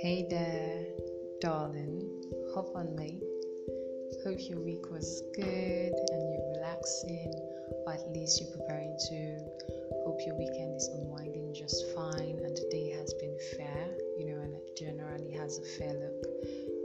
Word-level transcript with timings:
Hey 0.00 0.26
there, 0.30 0.86
darling. 1.42 2.08
Hop 2.54 2.74
on, 2.74 2.96
mate. 2.96 3.22
Hope 4.24 4.38
your 4.48 4.60
week 4.60 4.90
was 4.90 5.24
good 5.34 5.92
and 5.92 6.32
you're 6.32 6.52
relaxing, 6.56 7.34
or 7.84 7.92
at 7.92 8.10
least 8.14 8.40
you're 8.40 8.50
preparing 8.50 8.96
to. 9.10 9.36
Hope 10.06 10.20
your 10.24 10.38
weekend 10.38 10.76
is 10.76 10.88
unwinding 10.94 11.52
just 11.52 11.84
fine 11.94 12.40
and 12.42 12.56
the 12.56 12.66
day 12.70 12.88
has 12.92 13.12
been 13.12 13.36
fair, 13.58 13.90
you 14.18 14.24
know, 14.24 14.40
and 14.40 14.56
generally 14.74 15.32
has 15.32 15.58
a 15.58 15.64
fair 15.76 15.92
look. 15.92 16.24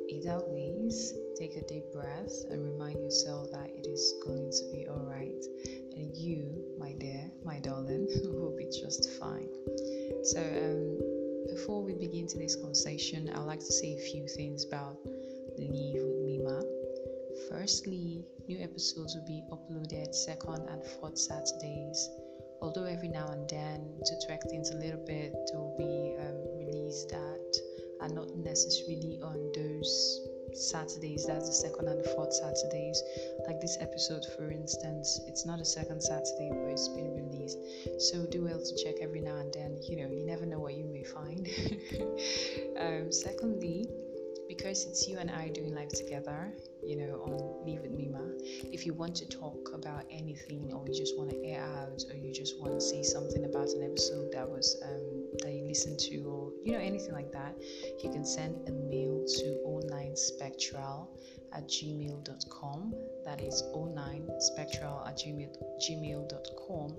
Either 0.09 0.41
ways, 0.47 1.13
take 1.37 1.55
a 1.55 1.61
deep 1.67 1.85
breath 1.93 2.33
and 2.49 2.69
remind 2.69 3.01
yourself 3.01 3.49
that 3.53 3.69
it 3.69 3.87
is 3.87 4.15
going 4.25 4.51
to 4.51 4.63
be 4.73 4.89
alright. 4.89 5.45
And 5.95 6.15
you, 6.15 6.75
my 6.79 6.93
dear, 6.93 7.29
my 7.45 7.59
darling, 7.59 8.07
will 8.25 8.55
be 8.57 8.65
just 8.65 9.09
fine. 9.19 9.49
So, 10.23 10.39
um, 10.39 11.55
before 11.55 11.83
we 11.83 11.93
begin 11.93 12.27
today's 12.27 12.55
conversation, 12.55 13.29
I'd 13.29 13.39
like 13.39 13.59
to 13.59 13.71
say 13.71 13.93
a 13.93 13.99
few 13.99 14.27
things 14.27 14.65
about 14.65 14.97
Live 15.57 16.03
with 16.03 16.25
Mima. 16.25 16.61
Firstly, 17.49 18.25
new 18.47 18.59
episodes 18.59 19.15
will 19.15 19.25
be 19.27 19.43
uploaded 19.51 20.13
second 20.13 20.67
and 20.69 20.83
fourth 20.83 21.17
Saturdays. 21.17 22.09
Although 22.61 22.85
every 22.85 23.09
now 23.09 23.27
and 23.27 23.47
then, 23.49 23.99
to 24.05 24.27
track 24.27 24.41
things 24.49 24.71
a 24.71 24.77
little 24.77 25.03
bit, 25.05 25.33
there 25.51 25.59
will 25.59 25.75
be 25.77 26.15
um, 26.19 26.57
released 26.57 27.09
that 27.09 27.57
are 28.01 28.09
not 28.09 28.35
necessarily 28.35 29.19
on 29.21 29.51
those 29.53 30.19
Saturdays, 30.55 31.25
that's 31.25 31.47
the 31.47 31.53
second 31.53 31.87
and 31.87 31.99
the 32.03 32.09
fourth 32.15 32.33
Saturdays. 32.33 33.01
Like 33.47 33.59
this 33.59 33.77
episode, 33.81 34.25
for 34.35 34.49
instance, 34.49 35.19
it's 35.27 35.45
not 35.45 35.59
a 35.59 35.65
second 35.65 36.01
Saturday, 36.01 36.49
but 36.51 36.69
it's 36.69 36.87
been 36.89 37.13
released. 37.15 37.57
So 37.99 38.25
do 38.25 38.45
well 38.45 38.59
to 38.59 38.83
check 38.83 38.95
every 39.01 39.21
now 39.21 39.37
and 39.37 39.53
then. 39.53 39.77
You 39.81 39.97
know, 39.97 40.09
you 40.09 40.25
never 40.25 40.45
know 40.45 40.59
what 40.59 40.75
you 40.75 40.85
may 40.85 41.03
find. 41.03 41.49
um, 42.79 43.11
secondly, 43.11 43.72
because 44.57 44.85
it's 44.85 45.07
you 45.07 45.17
and 45.17 45.31
I 45.31 45.49
doing 45.49 45.73
life 45.73 45.89
together, 45.89 46.53
you 46.83 46.95
know, 46.95 47.21
on 47.25 47.65
Live 47.65 47.81
with 47.81 47.91
Mima, 47.91 48.21
if 48.71 48.85
you 48.85 48.93
want 48.93 49.15
to 49.15 49.27
talk 49.27 49.71
about 49.73 50.03
anything 50.11 50.71
or 50.71 50.85
you 50.87 50.93
just 50.93 51.17
want 51.17 51.31
to 51.31 51.43
air 51.43 51.63
out 51.63 52.03
or 52.09 52.15
you 52.15 52.31
just 52.31 52.59
want 52.59 52.73
to 52.73 52.81
say 52.81 53.01
something 53.01 53.45
about 53.45 53.69
an 53.69 53.83
episode 53.83 54.31
that 54.31 54.47
was 54.47 54.77
um, 54.85 55.25
that 55.39 55.53
you 55.53 55.65
listened 55.65 55.97
to 55.99 56.17
or 56.29 56.51
you 56.63 56.71
know 56.71 56.79
anything 56.79 57.13
like 57.13 57.31
that, 57.31 57.55
you 58.03 58.11
can 58.11 58.23
send 58.23 58.55
a 58.67 58.71
mail 58.71 59.25
to 59.25 59.57
09spectral 59.65 61.07
at 61.53 61.67
gmail.com. 61.67 62.93
That 63.25 63.41
is 63.41 63.63
09spectral 63.75 65.07
at 65.07 65.17
gmail, 65.17 65.49
gmail.com. 65.81 66.95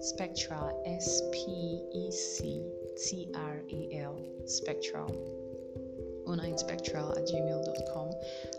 Spectral, 0.00 0.82
S 0.84 1.22
P 1.32 1.80
E 1.94 2.10
C 2.10 2.64
T 2.96 3.28
R 3.36 3.62
A 3.70 4.00
L, 4.02 4.20
Spectral. 4.46 5.41
09spectral 6.36 7.16
at 7.16 7.28
gmail.com. 7.28 8.10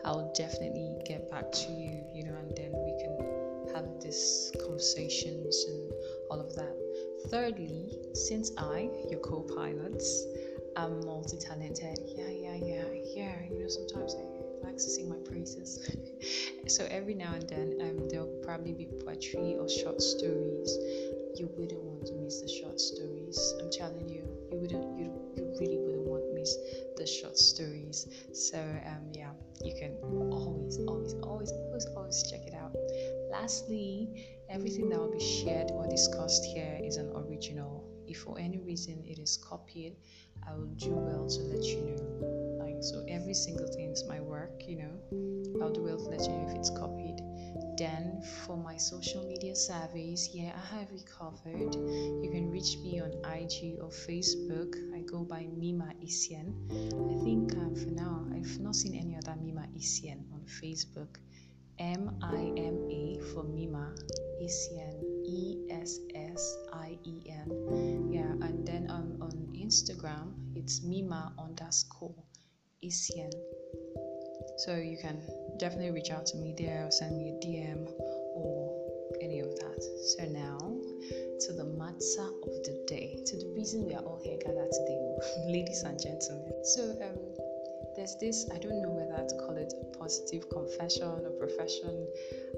I 0.06 0.12
will 0.12 0.32
definitely 0.36 0.96
get 1.06 1.30
back 1.32 1.52
to 1.52 1.72
you, 1.72 2.04
you 2.14 2.24
know, 2.24 2.36
and 2.36 2.56
then 2.56 2.72
we 2.72 2.94
can 3.02 3.74
have 3.74 3.86
these 4.02 4.52
conversations 4.62 5.66
and 5.68 5.92
all 6.30 6.40
of 6.40 6.54
that. 6.56 6.76
Thirdly, 7.30 7.98
since 8.14 8.52
I, 8.58 8.90
your 9.10 9.20
co 9.20 9.42
pilots, 9.42 10.26
am 10.76 11.06
multi 11.06 11.38
talented, 11.38 12.00
yeah, 12.06 12.30
yeah, 12.30 12.56
yeah, 12.56 12.86
yeah, 13.16 13.36
you 13.50 13.60
know, 13.60 13.68
sometimes 13.68 14.16
I 14.16 14.66
like 14.66 14.76
to 14.76 14.80
sing 14.82 15.10
my 15.10 15.18
praises. 15.18 15.90
so 16.68 16.86
every 16.90 17.14
now 17.14 17.34
and 17.34 17.48
then, 17.48 17.78
um, 17.82 18.10
there'll 18.10 18.40
probably 18.44 18.74
be 18.74 18.88
poetry 19.06 19.56
or 19.60 19.70
short 19.70 20.02
stories. 20.02 20.78
You 21.36 21.50
wouldn't 21.58 21.82
want 21.82 22.06
to 22.08 22.14
miss 22.14 22.42
the 22.42 22.48
short 22.48 22.80
stories. 22.80 23.56
I'm 23.60 23.72
telling 23.72 24.08
you, 24.10 24.24
you 24.52 24.58
wouldn't, 24.58 24.98
you, 24.98 25.12
you 25.36 25.56
really 25.60 25.78
wouldn't 25.78 26.06
want 26.06 26.24
to 26.24 26.34
miss 26.34 26.58
the 27.04 27.08
short 27.08 27.38
stories. 27.38 28.08
So 28.34 28.58
um, 28.58 29.12
yeah, 29.12 29.32
you 29.62 29.76
can 29.76 29.98
always, 30.32 30.80
always, 30.88 31.14
always, 31.16 31.52
always, 31.52 31.86
always 31.98 32.24
check 32.32 32.48
it 32.48 32.54
out. 32.54 32.74
Lastly, 33.30 34.40
everything 34.50 34.88
that 34.90 35.00
will 35.00 35.12
be 35.12 35.20
shared 35.20 35.70
or 35.72 35.86
discussed 35.88 36.46
here 36.46 36.80
is 36.82 36.96
an 36.96 37.12
original. 37.14 37.84
If 38.08 38.20
for 38.20 38.40
any 38.40 38.60
reason 38.60 39.04
it 39.06 39.20
is 39.20 39.38
copied, 39.38 39.98
I 40.48 40.54
will 40.54 40.74
do 40.78 40.92
well 40.92 41.28
to 41.28 41.40
let 41.52 41.64
you 41.64 41.82
know. 41.82 42.64
Like 42.64 42.78
so, 42.82 43.04
every 43.10 43.34
single 43.34 43.68
thing 43.68 43.92
is 43.92 44.04
my 44.08 44.22
work. 44.22 44.64
You 44.66 44.78
know, 44.84 45.62
I'll 45.62 45.74
do 45.74 45.84
well 45.84 45.98
to 45.98 46.04
let 46.04 46.22
you 46.22 46.30
know 46.30 46.48
if 46.50 46.56
it's 46.56 46.70
copied. 46.70 47.20
Then 47.78 48.22
for 48.46 48.58
my 48.58 48.78
social 48.78 49.24
media 49.24 49.56
surveys, 49.56 50.30
yeah, 50.34 50.54
I 50.56 50.78
have 50.78 50.90
it 50.92 51.06
covered. 51.06 51.76
You 51.76 52.30
can 52.32 52.50
reach 52.50 52.78
me 52.78 53.02
on 53.02 53.12
IG 53.26 53.80
or 53.82 53.90
Facebook. 53.90 54.76
I 54.96 55.02
go 55.02 55.24
by 55.24 55.48
Mima 55.58 55.94
Essien. 56.04 56.54
I 56.72 57.24
think 57.24 57.54
uh, 57.54 57.74
for 57.80 57.92
now 57.92 58.26
I've 58.34 58.60
not 58.60 58.76
seen 58.76 58.94
any 58.96 59.18
other 59.18 59.36
Mima 59.42 59.68
Essien 59.78 60.22
on 60.34 60.42
Facebook. 60.46 61.18
M 61.80 62.16
I 62.22 62.54
M 62.58 62.88
A 62.92 63.20
for 63.34 63.44
Mima 63.44 63.96
Essien 64.42 65.02
E 65.26 65.66
S 65.72 66.00
S 66.14 66.58
I 66.72 66.98
E 67.04 67.22
N. 67.28 68.12
Yeah, 68.12 68.32
and 68.46 68.66
then 68.66 68.90
um, 68.90 69.18
on 69.22 69.32
Instagram 69.58 70.34
it's 70.56 70.84
Mima 70.84 71.34
underscore 71.40 72.24
Essien. 72.84 73.32
So 74.58 74.76
you 74.76 74.98
can 75.02 75.18
definitely 75.58 75.92
reach 75.92 76.12
out 76.12 76.26
to 76.28 76.38
me 76.38 76.54
there 76.58 76.86
or 76.86 76.92
send 76.92 77.18
me 77.18 77.30
a 77.30 77.46
DM 77.46 77.88
or 78.36 78.74
any 79.22 79.40
of 79.40 79.50
that. 79.56 79.84
So 80.18 80.26
now 80.26 80.58
to 81.46 81.54
the 81.54 81.66
matter 81.66 82.30
of 82.44 82.54
the 82.64 82.84
day, 82.88 83.20
to 83.26 83.38
the 83.38 83.54
reason 83.56 83.86
we 83.86 83.94
are 83.94 84.04
all 84.04 84.20
here 84.24 84.38
gathered 84.38 84.72
today, 84.72 85.02
ladies 85.48 85.84
and 85.84 86.00
gentlemen. 86.00 86.54
So 86.64 86.84
um 87.04 87.44
there's 87.96 88.16
this 88.20 88.50
I 88.54 88.58
don't 88.58 88.82
know 88.82 88.90
whether 88.90 89.22
to 89.22 89.36
call 89.46 89.56
it 89.56 89.72
a 89.80 89.98
positive 89.98 90.50
confession 90.50 91.04
or 91.24 91.32
profession 91.38 92.08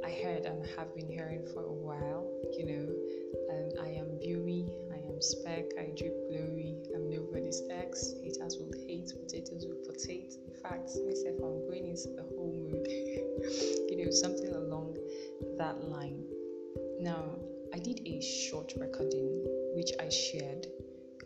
I 0.03 0.11
heard 0.11 0.45
and 0.45 0.66
have 0.78 0.95
been 0.95 1.09
hearing 1.09 1.45
for 1.53 1.63
a 1.63 1.73
while. 1.73 2.31
You 2.57 2.66
know, 2.66 2.88
um, 3.51 3.85
I 3.85 3.89
am 4.00 4.17
beauty, 4.19 4.72
I 4.91 4.97
am 5.11 5.22
spec, 5.22 5.66
I 5.78 5.91
drip 5.97 6.16
glory, 6.29 6.64
Nobody's 7.35 7.63
ex. 7.69 8.13
Haters 8.23 8.56
will 8.57 8.72
hate, 8.88 9.12
potatoes 9.12 9.66
will 9.68 9.84
potato. 9.85 10.40
In 10.47 10.53
fact, 10.63 10.90
myself, 11.06 11.35
I'm 11.44 11.68
going 11.68 11.88
into 11.88 12.07
the 12.16 12.23
whole 12.23 12.53
mood. 12.56 12.88
you 13.91 14.06
know, 14.06 14.09
something 14.09 14.56
along 14.56 14.96
that 15.57 15.84
line. 15.84 16.23
Now, 17.01 17.25
I 17.73 17.79
did 17.79 18.00
a 18.06 18.22
short 18.22 18.72
recording 18.79 19.44
which 19.75 19.91
I 20.00 20.07
shared 20.07 20.68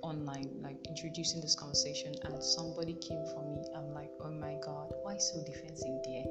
online, 0.01 0.49
like 0.63 0.77
introducing 0.87 1.41
this 1.41 1.53
conversation, 1.53 2.15
and 2.23 2.43
somebody 2.43 2.95
came 2.95 3.23
for 3.35 3.45
me. 3.45 3.63
I'm 3.77 3.93
like, 3.93 4.09
oh 4.19 4.31
my 4.31 4.57
god, 4.65 4.91
why 5.03 5.15
so 5.17 5.43
defensive, 5.45 5.93
dear? 6.03 6.25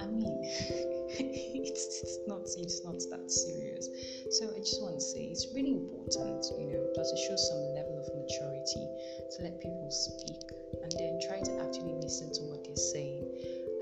I 0.00 0.06
mean, 0.06 0.32
it's, 1.18 2.02
it's 2.02 2.18
not 2.26 2.46
it's 2.56 2.84
not 2.84 2.94
that 3.10 3.30
serious. 3.30 3.90
So 4.38 4.54
I 4.54 4.58
just 4.60 4.80
want 4.82 4.94
to 4.94 5.00
say 5.02 5.26
it's 5.26 5.50
really 5.54 5.74
important, 5.74 6.46
you 6.54 6.70
know, 6.70 6.86
because 6.92 7.10
it 7.10 7.18
shows 7.26 7.42
some 7.50 7.58
level 7.74 7.98
of 7.98 8.06
maturity 8.14 8.86
to 9.34 9.36
let 9.42 9.58
people 9.58 9.90
speak 9.90 10.46
and 10.82 10.92
then 10.94 11.18
try 11.26 11.42
to 11.42 11.52
actually 11.66 11.98
listen 11.98 12.30
to 12.32 12.42
what 12.46 12.62
they're 12.62 12.76
saying. 12.76 13.26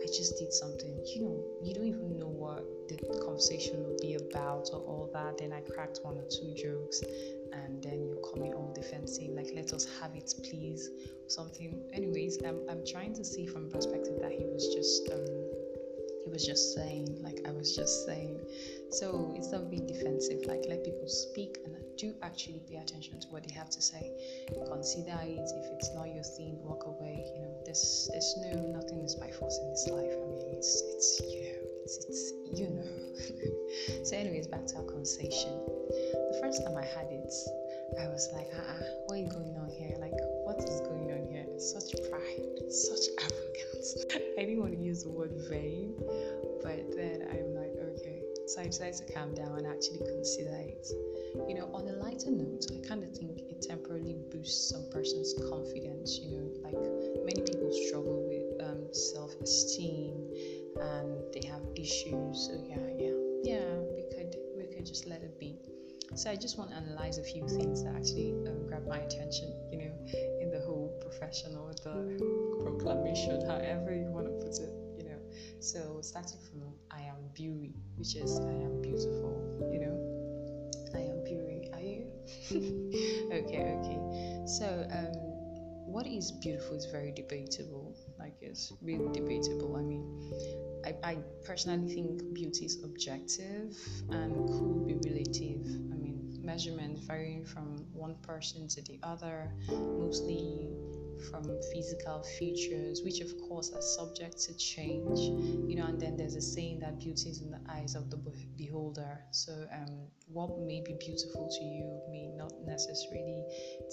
I 0.01 0.07
just 0.07 0.39
did 0.39 0.53
something, 0.53 0.97
you 1.05 1.21
know, 1.21 1.45
you 1.63 1.75
don't 1.75 1.87
even 1.87 2.17
know 2.17 2.29
what 2.33 2.65
the 2.89 2.97
conversation 3.25 3.83
will 3.85 3.99
be 4.01 4.15
about 4.15 4.71
or 4.73 4.81
all 4.81 5.11
that. 5.13 5.37
Then 5.39 5.53
I 5.53 5.61
cracked 5.61 6.01
one 6.03 6.17
or 6.17 6.25
two 6.31 6.55
jokes, 6.55 7.03
and 7.53 7.83
then 7.83 8.07
you're 8.07 8.23
coming 8.33 8.55
all 8.55 8.73
defensive, 8.73 9.29
like, 9.35 9.51
let 9.55 9.73
us 9.73 9.87
have 10.01 10.15
it, 10.15 10.33
please, 10.49 10.89
or 11.05 11.29
something. 11.29 11.83
Anyways, 11.93 12.39
I'm, 12.47 12.61
I'm 12.71 12.87
trying 12.87 13.13
to 13.15 13.25
see 13.25 13.47
from 13.47 13.69
perspective 13.69 14.17
that 14.23 14.33
he 14.33 14.45
was 14.47 14.73
just, 14.73 15.11
um, 15.13 15.58
he 16.29 16.33
was 16.33 16.45
just 16.45 16.75
saying, 16.75 17.09
like, 17.23 17.41
I 17.49 17.53
was 17.53 17.75
just 17.75 18.05
saying. 18.05 18.37
So 18.91 19.33
instead 19.35 19.63
of 19.63 19.71
being 19.71 19.87
defensive, 19.87 20.45
like, 20.45 20.61
let 20.69 20.85
people 20.85 21.09
speak 21.09 21.57
and 21.65 21.75
do 21.97 22.13
actually 22.23 22.61
pay 22.69 22.77
attention 22.77 23.19
to 23.21 23.29
what 23.29 23.49
they 23.49 23.55
have 23.55 23.71
to 23.71 23.81
say. 23.81 24.13
Consider 24.69 25.17
it. 25.25 25.49
If 25.49 25.73
it's 25.73 25.91
not 25.95 26.13
your 26.13 26.23
thing, 26.23 26.61
walk 26.61 26.85
away. 26.85 27.25
You 27.35 27.43
know, 27.49 27.55
there's 27.65 28.11
there's 28.13 28.37
no 28.45 28.61
nothing 28.77 29.01
is 29.01 29.15
by 29.15 29.31
force 29.31 29.57
in 29.57 29.71
this 29.71 29.89
life. 29.89 30.13
I 30.13 30.25
mean, 30.29 30.53
it's 30.53 30.83
it's 30.93 31.21
you 31.25 31.41
know, 31.49 31.65
it's 31.85 31.97
it's 32.05 32.33
you 32.53 32.69
know. 32.77 34.05
so, 34.05 34.15
anyways, 34.15 34.49
back 34.49 34.67
to 34.67 34.77
our 34.77 34.85
conversation. 34.85 35.65
The 35.89 36.39
first 36.43 36.63
time 36.63 36.77
I 36.77 36.85
had 36.85 37.09
it, 37.09 37.33
I 37.99 38.07
was 38.09 38.29
like, 38.35 38.49
ah, 38.53 38.61
uh-uh, 38.61 38.85
what 39.07 39.19
is 39.19 39.33
going 39.33 39.57
on 39.57 39.71
here? 39.71 39.97
Like, 39.99 40.13
what 40.45 40.61
is 40.61 40.81
going 40.85 41.09
on? 41.09 41.28
Such 41.59 41.91
pride, 42.09 42.71
such 42.71 43.11
arrogance. 43.19 44.05
I 44.39 44.47
didn't 44.47 44.61
want 44.61 44.75
to 44.75 44.79
use 44.79 45.03
the 45.03 45.11
word 45.11 45.33
vain, 45.51 45.93
but 46.63 46.87
then 46.95 47.27
I'm 47.35 47.51
like, 47.53 47.75
okay. 47.99 48.23
So 48.47 48.63
I 48.63 48.67
decided 48.67 48.95
to 49.03 49.13
calm 49.13 49.35
down 49.35 49.59
and 49.59 49.67
actually 49.67 49.99
consider 50.07 50.55
it. 50.55 50.87
You 51.49 51.57
know, 51.57 51.69
on 51.75 51.89
a 51.89 51.99
lighter 51.99 52.31
note, 52.31 52.67
I 52.71 52.87
kind 52.87 53.03
of 53.03 53.11
think 53.11 53.41
it 53.51 53.61
temporarily 53.61 54.17
boosts 54.31 54.71
some 54.71 54.89
person's 54.93 55.35
confidence. 55.51 56.21
You 56.23 56.39
know, 56.39 56.47
like 56.63 56.79
many 57.27 57.43
people 57.43 57.75
struggle 57.89 58.23
with 58.31 58.63
um, 58.63 58.87
self-esteem 58.95 60.15
and 60.79 61.19
they 61.35 61.43
have 61.49 61.63
issues. 61.75 62.47
So 62.47 62.55
yeah, 62.71 62.87
yeah, 63.03 63.19
yeah. 63.43 63.67
We 63.99 64.07
could 64.15 64.37
we 64.57 64.63
could 64.73 64.87
just 64.87 65.09
let 65.09 65.23
it 65.23 65.37
be. 65.41 65.59
So 66.15 66.31
I 66.31 66.37
just 66.37 66.57
want 66.57 66.71
to 66.71 66.77
analyze 66.77 67.19
a 67.19 67.23
few 67.23 67.47
things 67.47 67.85
that 67.85 67.95
actually 67.95 68.33
um, 68.47 68.67
grab 68.67 68.87
my 68.87 68.99
attention, 68.99 69.53
you 69.71 69.79
know, 69.79 69.93
in 70.41 70.51
the 70.51 70.58
professional, 71.09 71.69
the 71.85 72.63
proclamation, 72.63 73.41
however 73.47 73.95
you 73.95 74.11
want 74.11 74.27
to 74.27 74.33
put 74.45 74.55
it, 74.59 74.73
you 74.97 75.05
know. 75.05 75.19
So 75.61 76.01
starting 76.03 76.39
from 76.51 76.63
I 76.91 77.03
am 77.03 77.17
beauty, 77.35 77.75
which 77.97 78.17
is 78.17 78.39
I 78.41 78.53
am 78.53 78.83
beautiful, 78.83 79.33
you 79.73 79.81
know. 79.81 79.97
I 80.95 81.01
am 81.01 81.25
beauty. 81.25 81.71
Are 81.73 81.81
you? 81.81 82.07
okay, 83.33 83.79
okay. 83.79 83.99
So 84.47 84.87
um, 84.91 85.13
what 85.89 86.07
is 86.07 86.33
beautiful 86.33 86.77
is 86.77 86.87
very 86.87 87.13
debatable. 87.13 87.97
Like 88.19 88.37
it's 88.41 88.73
really 88.83 89.09
debatable. 89.13 89.77
I 89.77 89.83
mean, 89.83 90.05
I, 90.85 90.95
I 91.03 91.19
personally 91.45 91.93
think 91.95 92.35
beauty 92.35 92.67
is 92.67 92.83
objective 92.85 93.77
and 94.11 94.49
could 94.49 94.87
be 94.87 94.95
relative. 95.09 95.65
I 95.93 95.97
mean, 95.97 96.18
measurement 96.49 96.99
varying 97.07 97.45
from 97.45 97.85
one 97.93 98.15
person 98.23 98.67
to 98.67 98.81
the 98.83 98.99
other, 99.03 99.53
mostly 99.69 100.71
from 101.31 101.45
physical 101.73 102.23
features, 102.39 103.03
which 103.05 103.21
of 103.21 103.31
course 103.49 103.71
are 103.75 103.83
subject 103.83 104.39
to 104.47 104.57
change. 104.57 105.19
You 105.69 105.77
know, 105.77 105.87
and 105.87 106.01
then 106.01 106.17
there's 106.17 106.37
a 106.37 106.41
saying 106.41 106.81
that 106.81 106.99
beauty 106.99 107.29
is 107.29 107.43
in 107.43 107.51
the 107.51 107.61
eyes 107.69 107.95
of 107.95 108.09
the 108.11 108.19
beholder. 108.57 109.21
So, 109.31 109.53
um, 109.79 110.09
what 110.29 110.51
may 110.61 110.81
be 110.81 110.95
beautiful 110.99 111.49
to 111.59 111.65
you 111.65 112.01
may 112.11 112.29
not 112.43 112.53
necessarily 112.65 113.45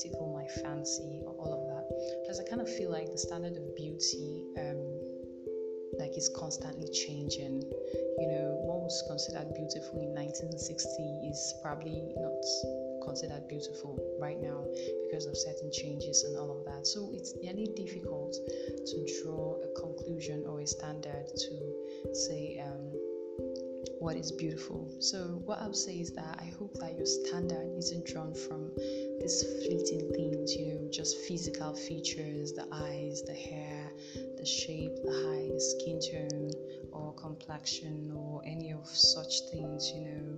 tickle 0.02 0.32
my 0.40 0.48
fancy 0.62 1.22
or 1.26 1.34
all 1.42 1.52
of 1.60 1.64
that. 1.72 1.86
Because 2.22 2.40
I 2.40 2.44
kind 2.50 2.62
of 2.62 2.70
feel 2.78 2.92
like 2.92 3.12
the 3.12 3.18
standard 3.18 3.58
of 3.58 3.76
beauty. 3.76 4.46
Um, 4.58 4.95
like 6.00 6.16
it's 6.16 6.30
constantly 6.30 6.88
changing. 6.90 7.64
You 8.18 8.28
know, 8.28 8.60
what 8.64 8.82
was 8.82 9.04
considered 9.08 9.54
beautiful 9.54 10.00
in 10.00 10.16
1960 10.16 11.30
is 11.30 11.56
probably 11.62 12.14
not 12.16 12.40
considered 13.06 13.48
beautiful 13.48 14.00
right 14.20 14.42
now 14.42 14.66
because 15.06 15.26
of 15.26 15.38
certain 15.38 15.72
changes 15.72 16.24
and 16.24 16.38
all 16.38 16.52
of 16.58 16.66
that. 16.66 16.88
So 16.88 17.12
it's 17.14 17.34
really 17.42 17.70
difficult 17.76 18.34
to 18.34 18.96
draw 19.22 19.58
a 19.62 19.70
conclusion 19.80 20.46
or 20.48 20.62
a 20.62 20.68
standard 20.68 21.28
to 21.28 22.14
say 22.14 22.62
um, 22.66 22.92
what 24.00 24.16
is 24.18 24.32
beautiful. 24.32 24.88
So 25.00 25.42
what 25.46 25.60
I'll 25.60 25.74
say 25.74 25.96
is 25.96 26.12
that 26.14 26.40
I 26.40 26.52
hope 26.58 26.74
that 26.80 26.96
your 26.98 27.06
standard 27.06 27.68
isn't 27.78 28.06
drawn 28.06 28.34
from 28.34 28.72
these 29.20 29.44
fleeting 29.64 30.12
things, 30.14 30.56
you 30.56 30.74
know, 30.74 30.90
just 30.92 31.18
physical 31.28 31.74
features, 31.74 32.54
the 32.54 32.68
eyes, 32.72 33.24
the 33.24 33.34
hair, 33.34 33.75
the 34.46 34.52
shape, 34.52 34.96
the 35.02 35.12
height, 35.26 35.50
the 35.50 35.60
skin 35.60 35.98
tone, 35.98 36.52
or 36.92 37.16
complexion, 37.16 38.14
or 38.16 38.44
any 38.46 38.72
of 38.72 38.86
such 38.86 39.42
things, 39.50 39.90
you 39.90 40.06
know. 40.06 40.38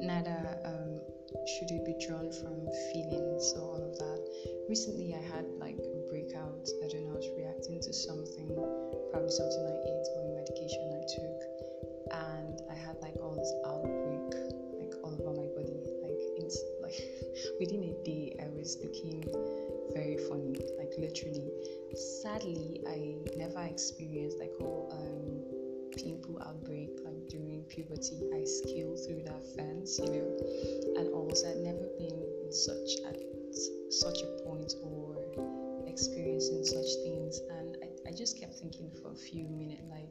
Neither 0.00 0.60
um, 0.68 1.00
should 1.48 1.70
it 1.72 1.86
be 1.86 1.96
drawn 2.04 2.28
from 2.30 2.68
feelings 2.92 3.54
or 3.56 3.72
all 3.72 3.80
of 3.80 3.96
that. 3.96 4.20
Recently, 4.68 5.14
I 5.14 5.22
had 5.32 5.46
like 5.56 5.80
a 5.80 6.10
breakout. 6.12 6.68
I 6.84 6.88
don't 6.92 7.08
know, 7.08 7.12
I 7.12 7.16
was 7.16 7.30
reacting 7.38 7.80
to 7.80 7.92
something, 7.92 8.52
probably 9.12 9.30
something 9.32 9.64
I 9.64 9.77
experienced 23.78 24.38
like 24.42 24.50
all 24.58 24.90
um, 24.90 25.38
pimple 25.94 26.42
outbreak 26.42 26.90
like 27.06 27.22
during 27.30 27.62
puberty 27.70 28.18
i 28.34 28.42
scaled 28.42 28.98
through 29.06 29.22
that 29.22 29.38
fence 29.54 30.02
you 30.02 30.10
know? 30.10 30.28
And 30.98 31.06
also 31.14 31.46
i'd 31.46 31.62
never 31.62 31.86
been 31.94 32.18
in 32.42 32.50
such 32.50 32.98
at 33.06 33.22
such 33.94 34.18
a 34.26 34.30
point 34.42 34.74
or 34.82 35.14
experiencing 35.86 36.64
such 36.66 36.90
things 37.06 37.38
and 37.54 37.78
I, 37.78 38.10
I 38.10 38.12
just 38.18 38.40
kept 38.40 38.54
thinking 38.58 38.90
for 39.00 39.12
a 39.12 39.16
few 39.30 39.46
minutes 39.46 39.86
like 39.86 40.10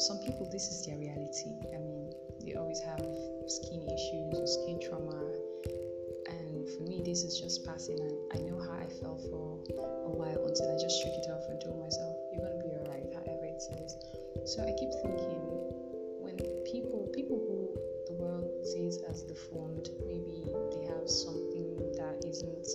some 0.00 0.18
people 0.24 0.48
this 0.50 0.68
is 0.72 0.86
their 0.86 0.96
reality. 0.96 1.52
I 1.68 1.78
mean 1.84 2.12
they 2.44 2.54
always 2.54 2.80
have 2.80 3.04
skin 3.46 3.84
issues 3.84 4.40
or 4.40 4.46
skin 4.48 4.80
trauma 4.80 5.20
and 6.32 6.64
for 6.72 6.82
me 6.88 7.02
this 7.04 7.24
is 7.24 7.38
just 7.38 7.64
passing 7.66 8.00
and 8.00 8.16
i 8.32 8.38
know 8.48 8.58
how 8.58 8.72
i 8.80 8.88
felt 8.88 9.20
for 9.28 9.60
a 10.10 10.16
while 10.18 10.42
until 10.42 10.66
I 10.66 10.76
just 10.82 10.98
shook 10.98 11.14
it 11.14 11.30
off 11.30 11.46
and 11.46 11.62
told 11.62 11.78
myself, 11.78 12.18
you're 12.34 12.42
gonna 12.42 12.58
be 12.58 12.74
alright, 12.82 13.06
however 13.14 13.46
it 13.46 13.62
is. 13.62 13.94
So 14.44 14.66
I 14.66 14.74
keep 14.74 14.90
thinking 15.06 15.38
when 16.18 16.34
people 16.66 17.06
people 17.14 17.38
who 17.38 17.70
the 18.10 18.16
world 18.18 18.50
sees 18.66 18.98
as 19.06 19.22
deformed, 19.22 19.86
maybe 20.06 20.50
they 20.74 20.84
have 20.90 21.06
something 21.06 21.78
that 21.94 22.26
isn't, 22.26 22.66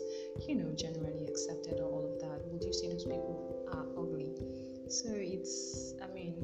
you 0.47 0.55
know, 0.55 0.71
generally 0.75 1.27
accepted 1.27 1.79
or 1.83 1.91
all 1.91 2.07
of 2.07 2.19
that, 2.23 2.39
would 2.47 2.63
you 2.63 2.71
say 2.71 2.87
those 2.87 3.03
people 3.03 3.67
are 3.75 3.85
ugly? 3.99 4.31
So 4.87 5.11
it's 5.11 5.93
I 5.99 6.07
mean 6.15 6.39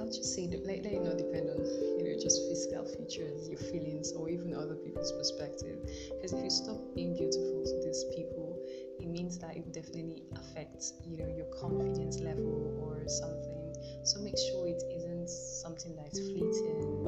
I'll 0.00 0.12
just 0.12 0.34
say 0.34 0.46
that 0.48 0.64
let, 0.66 0.84
let 0.84 0.92
it 0.92 1.04
not 1.04 1.18
depend 1.18 1.48
on 1.48 1.60
you 1.98 2.04
know 2.04 2.16
just 2.20 2.48
physical 2.48 2.84
features, 2.84 3.48
your 3.48 3.58
feelings, 3.58 4.12
or 4.12 4.28
even 4.28 4.54
other 4.54 4.76
people's 4.76 5.12
perspective. 5.12 5.78
Because 6.16 6.32
if 6.32 6.44
you 6.44 6.50
stop 6.50 6.80
being 6.94 7.16
beautiful 7.16 7.64
to 7.64 7.76
these 7.84 8.04
people, 8.14 8.53
it 9.00 9.08
means 9.08 9.38
that 9.38 9.56
it 9.56 9.64
will 9.64 9.72
definitely 9.72 10.22
affect 10.36 10.92
you 11.04 11.18
know 11.18 11.28
your 11.36 11.46
confidence 11.60 12.20
level 12.20 12.78
or 12.80 13.08
something. 13.08 13.74
So 14.04 14.20
make 14.20 14.36
sure 14.36 14.66
it 14.68 14.82
isn't 14.96 15.28
something 15.28 15.96
that 15.96 16.08
is 16.12 16.20
fleeting 16.20 17.06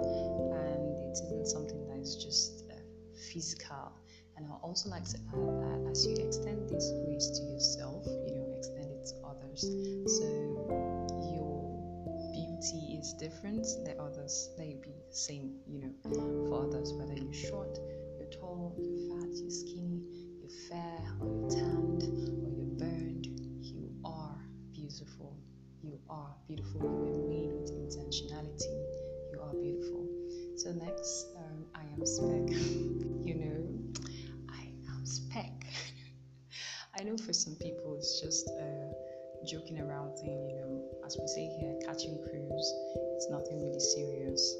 and 0.53 1.03
it 1.05 1.13
isn't 1.13 1.47
something 1.47 1.87
that 1.89 1.99
is 1.99 2.17
just 2.17 2.65
uh, 2.71 2.75
physical. 3.33 3.93
And 4.37 4.45
i'd 4.47 4.61
also 4.63 4.91
like 4.91 5.05
to 5.05 5.19
add 5.33 5.57
that 5.63 5.91
as 5.91 6.07
you 6.07 6.15
extend 6.17 6.69
this 6.69 6.93
grace 7.07 7.31
to 7.39 7.43
yourself 7.45 8.05
you 8.07 8.35
know 8.35 8.55
extend 8.57 8.93
it 8.93 9.07
to 9.07 9.17
others. 9.25 9.63
So 10.19 10.27
your 11.33 11.57
beauty 12.33 12.99
is 12.99 13.15
different 13.15 13.67
the 13.85 13.97
others. 14.01 14.51
They 14.59 14.77
be 14.83 14.93
the 15.09 15.17
same 15.17 15.55
you 15.69 15.81
know 15.81 16.49
for 16.49 16.67
others 16.67 16.93
whether 16.95 17.15
you're 17.15 17.33
short 17.33 17.79
you're 18.19 18.29
tall 18.29 18.75
you're 18.79 19.21
fat 19.21 19.31
you're 19.41 19.51
skinny 19.51 20.06
fair 20.69 20.99
or 21.21 21.27
you're 21.27 21.51
tanned 21.51 22.03
or 22.03 22.51
you're 22.51 22.79
burned, 22.79 23.27
you 23.61 23.91
are 24.05 24.39
beautiful. 24.73 25.37
You 25.83 25.99
are 26.09 26.35
beautiful. 26.49 26.81
You 26.81 26.89
were 26.89 27.29
made 27.29 27.53
with 27.53 27.71
intentionality. 27.73 28.75
You 29.33 29.41
are 29.43 29.53
beautiful. 29.55 30.09
So 30.57 30.73
next, 30.73 31.29
um, 31.37 31.65
I 31.75 31.83
am 31.83 32.05
spec. 32.07 32.49
you 33.25 33.35
know, 33.35 34.03
I 34.49 34.63
am 34.89 35.05
spec. 35.05 35.53
I 36.99 37.05
know 37.05 37.17
for 37.19 37.33
some 37.33 37.55
people 37.57 37.97
it's 37.99 38.21
just 38.21 38.49
a 38.49 38.93
joking 39.47 39.81
around 39.81 40.17
thing. 40.17 40.49
You 40.49 40.57
know, 40.57 40.83
as 41.05 41.17
we 41.21 41.27
say 41.27 41.47
here, 41.61 41.79
catching 41.85 42.19
cruise. 42.23 42.73
It's 43.17 43.29
nothing 43.31 43.63
really 43.63 43.81
serious. 43.81 44.57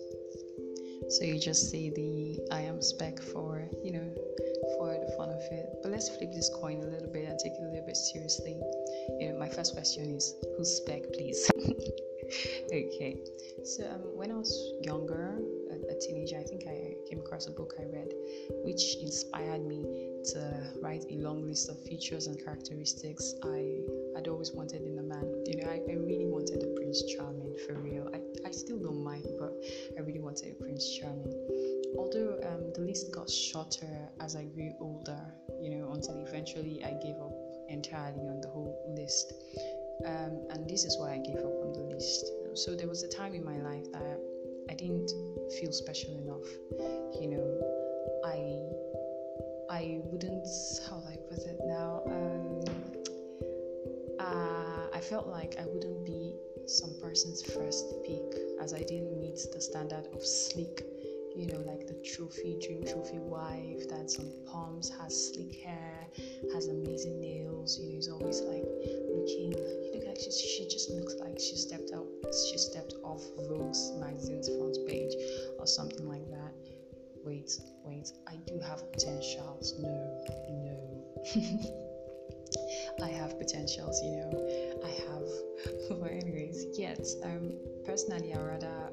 So 1.09 1.25
you 1.25 1.39
just 1.39 1.71
say 1.71 1.91
the 1.91 2.41
I 2.51 2.61
am 2.63 2.83
spec 2.83 3.21
for 3.21 3.69
you 3.83 3.93
know 3.93 4.15
for 4.79 4.93
the 4.93 5.13
fun 5.17 5.31
of 5.31 5.43
it. 5.51 5.79
But 5.83 5.93
let's 5.93 6.09
flip 6.09 6.33
this 6.33 6.51
coin 6.61 6.83
a 6.83 6.87
little 6.87 7.09
bit 7.09 7.29
and 7.29 7.39
take 7.39 7.53
it 7.53 7.63
a 7.63 7.69
little 7.69 7.87
bit 7.87 7.97
seriously. 7.97 8.61
You 9.21 9.33
know, 9.33 9.39
my 9.39 9.49
first 9.49 9.75
question 9.75 10.15
is 10.15 10.35
who's 10.57 10.71
spec, 10.77 11.13
please? 11.13 11.51
okay. 12.73 13.19
So 13.65 13.85
um, 13.91 14.03
when 14.15 14.31
I 14.31 14.35
was 14.35 14.73
younger, 14.83 15.39
a, 15.71 15.75
a 15.75 15.99
teenager, 16.01 16.39
I 16.39 16.43
think 16.43 16.65
I 16.67 16.95
came 17.09 17.21
across 17.21 17.47
a 17.47 17.53
book 17.53 17.75
I 17.79 17.85
read 17.85 18.13
which 18.65 18.97
inspired 19.01 19.65
me 19.65 19.85
to 20.33 20.71
write 20.83 21.05
a 21.11 21.15
long 21.15 21.47
list 21.47 21.69
of 21.69 21.79
features 21.83 22.27
and 22.27 22.43
characteristics 22.43 23.35
I 23.45 23.81
had 24.15 24.29
always 24.29 24.53
wanted 24.53 24.83
in 24.83 24.99
a 24.99 25.03
man. 25.03 25.25
You 25.47 25.63
know, 25.63 25.71
I, 25.71 25.81
I 25.89 25.95
really 25.95 26.27
wanted 26.27 26.63
a 26.63 26.67
Prince 26.75 27.03
Charming 27.15 27.55
for 27.67 27.75
real. 27.75 28.11
I, 28.13 28.21
I 28.47 28.51
still 28.51 28.79
don't 28.79 29.03
mind, 29.05 29.27
but 29.39 29.53
I 29.97 30.01
really 30.01 30.21
wanted 30.21 30.57
a 30.59 30.63
Prince 30.63 30.99
Charming 30.99 31.33
although 31.99 32.39
um, 32.45 32.73
the 32.75 32.81
list 32.81 33.13
got 33.13 33.29
shorter 33.31 34.09
as 34.21 34.37
I 34.37 34.45
grew 34.45 34.73
older, 34.81 35.21
you 35.61 35.71
know, 35.71 35.93
until 35.93 36.25
eventually 36.27 36.85
I 36.85 36.93
gave 37.03 37.17
up 37.17 37.33
entirely 37.69 38.29
on 38.29 38.41
the 38.41 38.49
whole 38.49 38.95
list. 38.97 39.33
Um, 40.05 40.47
and 40.51 40.69
this 40.69 40.85
is 40.85 40.99
why 40.99 41.15
I 41.15 41.19
gave 41.19 41.39
up 41.39 41.57
on 41.65 41.73
the 41.73 41.95
list. 41.95 42.31
So 42.55 42.75
there 42.75 42.89
was 42.89 43.03
a 43.03 43.09
time 43.09 43.35
in 43.35 43.45
my 43.45 43.57
life 43.57 43.91
that 43.93 44.21
I 44.71 44.75
didn't 44.75 45.11
feel 45.59 45.73
special 45.73 46.17
enough. 46.19 46.47
You 47.21 47.29
know, 47.31 47.47
I 48.25 48.77
I 49.69 50.01
wouldn't 50.05 50.47
how 50.89 51.03
I 51.09 51.17
put 51.29 51.39
it 51.39 51.59
now. 51.65 52.03
Um, 52.07 52.61
uh, 54.19 54.87
I 54.95 55.01
felt 55.01 55.27
like 55.27 55.57
I 55.59 55.67
wouldn't 55.67 56.05
be 56.05 56.35
some 56.67 56.95
person's 57.01 57.43
first 57.43 57.87
pick 58.05 58.35
as 58.61 58.75
I 58.75 58.79
didn't 58.79 59.21
meet 59.21 59.39
the 59.53 59.61
standard 59.61 60.07
of 60.15 60.25
sleek 60.25 60.83
you 61.37 61.47
know, 61.47 61.61
like 61.69 61.87
the 61.87 62.01
trophy, 62.03 62.57
dream 62.65 62.83
trophy 62.85 63.19
wife 63.19 63.85
that's 63.89 64.19
on 64.19 64.33
palms, 64.47 64.91
has 64.99 65.33
sleek 65.33 65.63
hair, 65.63 66.07
has 66.55 66.69
amazing 66.69 67.21
nails, 67.21 67.79
you 67.79 67.93
know, 67.93 67.99
is 67.99 68.09
always 68.09 68.41
like 68.41 68.65
looking, 69.13 69.53
you 69.53 69.91
look 69.93 70.07
like 70.07 70.17
she, 70.19 70.31
she 70.31 70.67
just 70.69 70.91
looks 70.91 71.15
like 71.21 71.39
she 71.39 71.57
stepped 71.57 71.91
out, 71.95 72.07
she 72.33 72.57
stepped 72.57 72.95
off 73.05 73.23
Vogue's 73.49 73.93
magazine's 74.01 74.49
front 74.49 74.77
page 74.89 75.13
or 75.59 75.67
something 75.67 76.09
like 76.09 76.27
that. 76.31 76.53
wait, 77.23 77.53
wait, 77.85 78.09
I 78.27 78.37
do 78.47 78.59
have 78.61 78.91
potentials. 78.93 79.75
No, 79.79 79.93
no. 80.49 80.97
I 83.03 83.09
have 83.09 83.39
potentials, 83.39 84.01
you 84.03 84.13
know. 84.17 84.81
I 84.85 84.91
have, 85.11 85.29
but 86.01 86.11
anyways, 86.11 86.67
yet, 86.79 87.05
um, 87.25 87.53
personally, 87.85 88.33
I 88.33 88.41
rather 88.41 88.91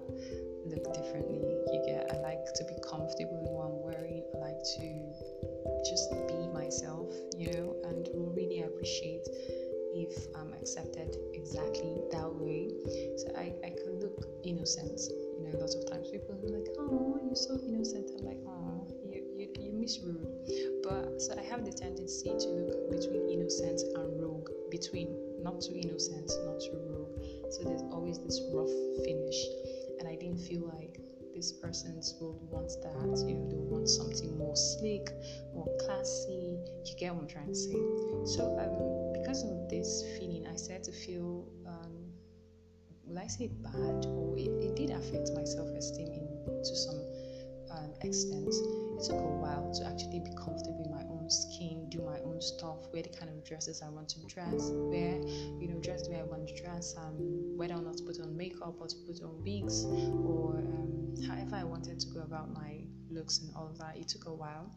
differently. 0.82 1.42
You 1.72 1.84
get, 1.86 2.10
I 2.14 2.18
like 2.22 2.46
to 2.56 2.64
be 2.66 2.76
comfortable 2.82 3.38
in 3.42 3.52
what 3.54 3.70
I'm 3.70 3.80
wearing. 3.82 4.24
I 4.34 4.38
like 4.38 4.62
to 4.80 4.88
just 5.86 6.12
be 6.28 6.48
myself, 6.54 7.14
you 7.38 7.52
know, 7.54 7.76
and 7.86 8.08
will 8.14 8.32
really 8.34 8.62
appreciate 8.62 9.28
if 9.94 10.26
I'm 10.36 10.54
accepted 10.54 11.18
exactly 11.34 12.02
that 12.12 12.30
way. 12.34 12.74
So 13.18 13.30
I, 13.38 13.54
I 13.64 13.70
could 13.70 14.02
look 14.02 14.26
innocent. 14.44 15.00
You 15.38 15.50
know, 15.50 15.60
lots 15.60 15.76
of 15.76 15.90
times 15.90 16.10
people 16.10 16.34
are 16.34 16.50
like, 16.50 16.68
oh, 16.80 17.20
you're 17.24 17.36
so 17.36 17.60
innocent. 17.62 18.10
I'm 18.18 18.26
like, 18.26 18.42
oh, 18.48 18.88
you, 19.06 19.24
you, 19.36 19.48
you 19.60 19.72
miss 19.74 20.00
rude. 20.02 20.26
But 20.84 21.22
so 21.22 21.38
I 21.38 21.44
have 21.44 21.66
the 21.66 21.72
tendency 21.72 22.30
to 22.30 22.48
look 22.50 22.90
between 22.90 23.30
innocent 23.30 23.82
and 23.96 24.20
rogue, 24.20 24.50
between 24.72 25.14
not 25.44 25.62
too 25.62 25.76
innocent, 25.76 26.32
not 26.46 26.60
too 26.60 26.80
rogue. 26.90 27.14
So 27.52 27.64
there's 27.64 27.84
always 27.92 28.18
this 28.20 28.42
rough 28.52 28.74
finish. 29.06 29.46
And 30.04 30.12
I 30.12 30.20
didn't 30.20 30.40
feel 30.40 30.68
like 30.68 31.00
this 31.34 31.54
person's 31.54 32.16
would 32.20 32.36
want 32.52 32.72
that. 32.84 33.26
You 33.26 33.36
know, 33.36 33.48
they 33.48 33.64
want 33.72 33.88
something 33.88 34.38
more 34.38 34.56
sleek, 34.56 35.08
more 35.56 35.70
classy. 35.80 36.60
You 36.84 36.94
get 37.00 37.16
what 37.16 37.22
I'm 37.22 37.28
trying 37.30 37.48
to 37.48 37.56
say. 37.56 37.80
So 38.36 38.52
um, 38.60 39.14
because 39.14 39.44
of 39.46 39.70
this 39.70 40.04
feeling, 40.20 40.46
I 40.46 40.58
started 40.58 40.84
to 40.84 40.92
feel. 40.92 41.48
Um, 41.66 42.12
will 43.06 43.18
I 43.18 43.28
say 43.28 43.48
bad 43.48 44.06
or 44.06 44.36
it, 44.38 44.52
it 44.60 44.76
did 44.76 44.90
affect 44.90 45.32
my 45.36 45.44
self-esteem 45.44 46.28
to 46.64 46.76
some 46.76 47.00
um, 47.72 47.94
extent. 48.02 48.52
It 49.00 49.04
took 49.08 49.20
a 49.20 49.34
while 49.40 49.72
to 49.80 49.86
actually 49.88 50.20
be 50.20 50.36
comfortable 50.36 50.84
in 50.84 50.92
my 50.92 51.04
own 51.04 51.13
skin, 51.30 51.88
do 51.90 52.02
my 52.02 52.20
own 52.20 52.42
stuff, 52.42 52.88
wear 52.94 53.04
the 53.04 53.10
kind 53.10 53.30
of 53.30 53.44
dresses 53.46 53.82
I 53.82 53.90
want 53.90 54.10
to 54.10 54.26
dress, 54.28 54.72
wear, 54.74 55.20
you 55.60 55.68
know, 55.68 55.80
dress 55.80 56.04
the 56.04 56.12
way 56.12 56.20
I 56.20 56.24
want 56.24 56.48
to 56.48 56.62
dress, 56.62 56.96
um, 56.98 57.58
whether 57.58 57.74
or 57.74 57.82
not 57.82 57.98
to 57.98 58.04
put 58.04 58.20
on 58.20 58.36
makeup 58.36 58.76
or 58.80 58.88
to 58.88 58.96
put 59.08 59.22
on 59.22 59.44
wigs 59.44 59.86
or 59.86 60.58
um, 60.58 61.16
however 61.28 61.56
I 61.56 61.64
wanted 61.64 62.00
to 62.00 62.08
go 62.08 62.22
about 62.22 62.54
my 62.54 62.82
looks 63.10 63.40
and 63.40 63.52
all 63.56 63.68
of 63.68 63.78
that. 63.80 63.98
It 63.98 64.08
took 64.08 64.26
a 64.26 64.34
while. 64.34 64.72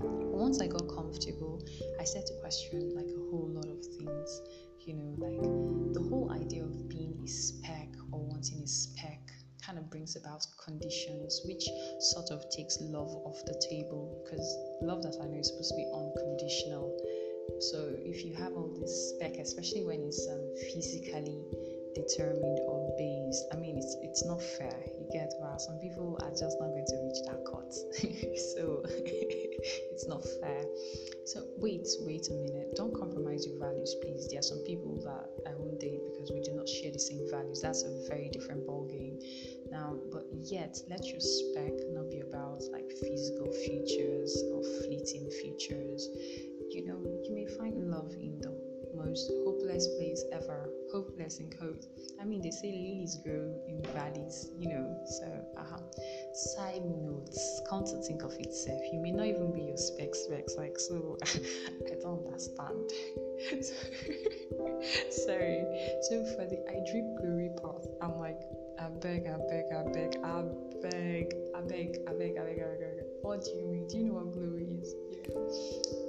Once 0.00 0.60
I 0.60 0.66
got 0.66 0.88
comfortable, 0.88 1.62
I 2.00 2.04
started 2.04 2.28
to 2.34 2.40
question 2.40 2.94
like 2.94 3.06
a 3.06 3.30
whole 3.30 3.50
lot 3.52 3.68
of 3.68 3.84
things. 3.98 4.42
You 4.84 4.94
know, 4.94 5.14
like 5.18 5.94
the 5.94 6.02
whole 6.08 6.32
idea 6.32 6.64
of 6.64 6.88
being 6.88 7.20
a 7.22 7.28
spec 7.28 7.88
or 8.10 8.18
wanting 8.20 8.62
a 8.62 8.66
spec 8.66 9.20
kind 9.64 9.78
of 9.78 9.88
brings 9.90 10.16
about 10.16 10.44
conditions 10.62 11.40
which 11.46 11.64
sort 12.12 12.30
of 12.30 12.44
takes 12.50 12.78
love 12.80 13.14
off 13.24 13.38
the 13.46 13.54
table 13.70 14.22
because 14.24 14.44
love 14.82 15.02
that 15.02 15.16
I 15.22 15.26
know 15.26 15.38
is 15.38 15.48
supposed 15.48 15.70
to 15.70 15.76
be 15.76 15.86
unconditional. 15.94 16.90
So 17.70 17.94
if 17.98 18.24
you 18.24 18.34
have 18.34 18.52
all 18.54 18.74
this 18.78 19.14
spec, 19.14 19.38
especially 19.38 19.84
when 19.84 20.02
it's 20.02 20.26
um, 20.26 20.42
physically 20.74 21.38
determined 21.94 22.58
or 22.66 22.81
based, 22.98 23.44
I 23.52 23.56
mean 23.56 23.78
it's 23.78 23.96
it's 24.02 24.24
not 24.24 24.42
fair. 24.42 24.78
You 24.98 25.08
get 25.12 25.32
well, 25.40 25.58
some 25.58 25.78
people 25.78 26.18
are 26.22 26.30
just 26.30 26.56
not 26.60 26.68
going 26.68 26.86
to 26.86 26.96
reach 27.02 27.20
that 27.26 27.40
cut. 27.46 27.72
so 28.54 28.82
it's 28.86 30.06
not 30.06 30.22
fair. 30.40 30.64
So 31.24 31.44
wait, 31.58 31.86
wait 32.00 32.28
a 32.30 32.34
minute. 32.34 32.74
Don't 32.76 32.94
compromise 32.94 33.46
your 33.46 33.58
values, 33.58 33.94
please. 34.02 34.28
There 34.28 34.38
are 34.38 34.42
some 34.42 34.62
people 34.66 35.00
that 35.04 35.30
I 35.48 35.54
won't 35.56 35.80
date 35.80 36.00
because 36.12 36.30
we 36.32 36.40
do 36.42 36.52
not 36.54 36.68
share 36.68 36.92
the 36.92 36.98
same 36.98 37.24
values. 37.30 37.60
That's 37.62 37.84
a 37.84 38.08
very 38.08 38.28
different 38.28 38.66
ball 38.66 38.86
game. 38.90 39.18
Now, 39.70 39.96
but 40.12 40.26
yet, 40.44 40.76
let 40.90 41.06
your 41.06 41.20
spec 41.20 41.72
not 41.94 42.10
be 42.10 42.20
about 42.20 42.62
like 42.72 42.90
physical 43.00 43.52
features 43.64 44.36
or 44.52 44.62
fleeting 44.84 45.30
features. 45.40 46.08
You 46.70 46.86
know, 46.86 47.00
you 47.24 47.34
may 47.34 47.46
find 47.46 47.90
love 47.90 48.12
in 48.20 48.40
the 48.40 48.52
most 48.94 49.30
hopeless 49.44 49.61
place 49.98 50.24
ever. 50.32 50.68
Hopeless 50.92 51.38
in 51.38 51.50
quotes. 51.50 51.86
I 52.20 52.24
mean, 52.24 52.42
they 52.42 52.50
say 52.50 52.68
lilies 52.70 53.18
grow 53.24 53.54
in 53.66 53.82
valleys, 53.94 54.48
you 54.58 54.68
know. 54.68 54.98
So, 55.06 55.24
uh-huh. 55.56 55.78
Side 56.34 56.84
notes, 56.84 57.62
come 57.68 57.84
to 57.84 58.02
think 58.02 58.22
of 58.22 58.32
itself, 58.38 58.80
you 58.92 59.00
may 59.00 59.10
not 59.10 59.26
even 59.26 59.52
be 59.52 59.62
your 59.62 59.76
spec 59.76 60.14
specs. 60.14 60.56
Like, 60.56 60.78
so 60.78 61.16
I 61.24 61.94
don't 62.00 62.26
understand. 62.26 62.90
Sorry. 65.10 65.64
So 66.02 66.24
for 66.34 66.44
the 66.46 66.58
I 66.68 66.84
drip 66.90 67.04
glory 67.20 67.50
part, 67.60 67.86
I'm 68.00 68.18
like, 68.18 68.40
I 68.78 68.88
beg, 68.88 69.26
I 69.26 69.38
beg, 69.48 69.66
I 69.72 69.82
beg, 69.92 70.16
I 70.24 70.42
beg, 70.82 71.34
I 71.54 71.60
beg, 71.60 71.98
I 72.06 72.12
beg, 72.12 72.36
I 72.38 72.44
beg, 72.44 72.58
I 72.60 72.76
beg. 72.78 72.92
What 73.22 73.44
do 73.44 73.50
you 73.50 73.66
mean? 73.66 73.86
Do 73.88 73.98
you 73.98 74.04
know 74.04 74.14
what 74.14 74.32
glory 74.32 74.66
is? 74.80 74.94
Yeah. 75.10 76.01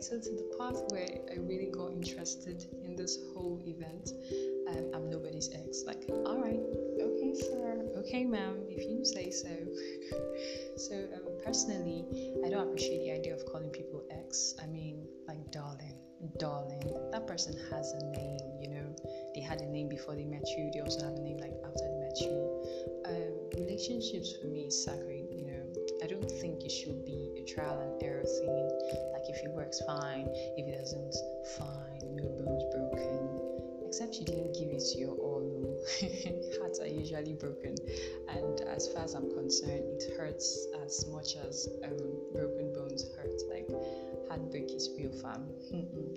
So 0.00 0.18
to 0.18 0.30
the 0.30 0.54
part 0.56 0.76
where 0.90 1.08
I 1.30 1.38
really 1.38 1.70
got 1.70 1.92
interested 1.92 2.64
in 2.82 2.96
this 2.96 3.18
whole 3.32 3.62
event, 3.66 4.10
um, 4.68 4.90
I'm 4.94 5.10
nobody's 5.10 5.50
ex. 5.54 5.84
Like, 5.86 6.08
alright, 6.10 6.60
okay, 7.00 7.34
sir, 7.34 7.86
okay, 7.98 8.24
ma'am, 8.24 8.64
if 8.68 8.84
you 8.84 9.04
say 9.04 9.30
so. 9.30 9.48
so, 10.76 10.94
um, 11.14 11.38
personally, 11.44 12.06
I 12.44 12.48
don't 12.48 12.68
appreciate 12.68 13.04
the 13.04 13.12
idea 13.12 13.34
of 13.34 13.44
calling 13.46 13.70
people 13.70 14.02
ex. 14.10 14.54
I 14.62 14.66
mean, 14.66 15.06
like, 15.28 15.50
darling 15.50 16.00
darling. 16.38 16.82
That 17.12 17.26
person 17.26 17.56
has 17.70 17.92
a 17.92 18.04
name, 18.12 18.40
you 18.60 18.68
know. 18.68 18.96
They 19.34 19.40
had 19.40 19.60
a 19.60 19.66
name 19.66 19.88
before 19.88 20.14
they 20.14 20.24
met 20.24 20.46
you, 20.56 20.70
they 20.72 20.80
also 20.80 21.04
have 21.04 21.14
a 21.14 21.20
name 21.20 21.38
like 21.38 21.52
after 21.64 21.84
they 21.84 21.96
met 21.96 22.16
you. 22.20 22.64
Um, 23.06 23.50
relationships 23.56 24.34
for 24.40 24.48
me 24.48 24.66
is 24.66 24.84
sacred, 24.84 25.26
you 25.30 25.46
know. 25.46 25.62
I 26.02 26.06
don't 26.06 26.30
think 26.40 26.64
it 26.64 26.70
should 26.70 27.04
be 27.04 27.40
a 27.40 27.44
trial 27.44 27.80
and 27.80 28.02
error 28.02 28.24
thing. 28.24 28.79
If 29.40 29.46
it 29.46 29.52
works, 29.52 29.80
fine. 29.86 30.28
If 30.60 30.68
it 30.68 30.76
doesn't, 30.76 31.16
fine. 31.56 32.04
No 32.12 32.28
bones 32.28 32.64
broken. 32.76 33.40
Except 33.88 34.16
you 34.20 34.26
didn't 34.26 34.52
give 34.52 34.68
it 34.68 34.84
to 34.92 34.98
your 34.98 35.16
all. 35.16 35.80
Hearts 36.60 36.78
are 36.78 36.86
usually 36.86 37.32
broken, 37.32 37.74
and 38.28 38.60
as 38.68 38.92
far 38.92 39.04
as 39.04 39.14
I'm 39.14 39.32
concerned, 39.32 39.96
it 39.96 40.12
hurts 40.14 40.68
as 40.84 41.06
much 41.08 41.36
as 41.48 41.70
um, 41.82 41.96
broken 42.34 42.70
bones 42.74 43.08
hurt. 43.16 43.32
Like 43.48 43.66
heartbreak 44.28 44.68
is 44.76 44.90
real, 44.98 45.10
fam. 45.10 45.48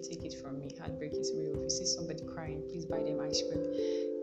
Take 0.03 0.25
it 0.25 0.35
from 0.43 0.59
me. 0.59 0.75
Heartbreak 0.77 1.13
is 1.13 1.31
real. 1.33 1.55
If 1.55 1.63
you 1.63 1.69
see 1.69 1.85
somebody 1.85 2.25
crying, 2.27 2.61
please 2.67 2.85
buy 2.85 3.03
them 3.03 3.21
ice 3.23 3.41
cream. 3.41 3.63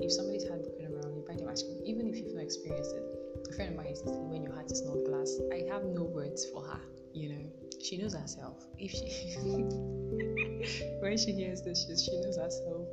If 0.05 0.13
somebody's 0.13 0.47
heartbroken 0.47 0.93
around 0.93 1.17
you, 1.17 1.25
buy 1.27 1.37
them 1.37 1.49
ice 1.49 1.63
cream. 1.63 1.81
Even 1.87 2.07
if 2.07 2.17
you've 2.17 2.35
not 2.35 2.45
experienced 2.45 2.95
it. 2.95 3.21
A 3.49 3.53
friend 3.55 3.71
of 3.71 3.77
mine 3.79 3.89
used 3.89 4.05
when 4.05 4.43
your 4.43 4.53
heart 4.53 4.71
is 4.71 4.85
not 4.85 5.03
glass, 5.09 5.41
I 5.51 5.65
have 5.73 5.85
no 5.85 6.05
words 6.05 6.45
for 6.45 6.63
her, 6.63 6.81
you 7.15 7.29
know. 7.29 7.51
She 7.83 7.97
knows 7.97 8.15
herself. 8.15 8.67
If 8.79 8.91
she 8.93 9.37
when 11.01 11.17
she 11.17 11.33
hears 11.33 11.63
this, 11.63 11.87
she, 11.87 11.97
she 11.97 12.21
knows 12.21 12.37
herself. 12.37 12.87